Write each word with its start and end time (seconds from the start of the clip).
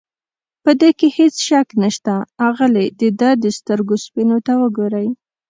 په 0.63 0.71
دې 0.79 0.89
کې 0.99 1.07
هېڅ 1.17 1.35
شک 1.47 1.67
نشته، 1.83 2.13
اغلې 2.47 2.85
د 2.99 3.01
ده 3.19 3.29
د 3.43 3.45
سترګو 3.57 3.95
سپینو 4.05 4.37
ته 4.47 4.53
وګورئ. 4.61 5.07